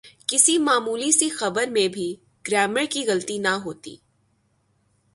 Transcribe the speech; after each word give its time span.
کسی 0.27 0.57
معمولی 0.57 1.11
سی 1.11 1.29
خبر 1.29 1.67
میں 1.67 1.87
بھی 1.87 2.15
گرائمر 2.47 2.83
کی 2.89 3.03
غلطی 3.07 3.37
نہ 3.37 3.55
ہوتی۔ 3.65 3.95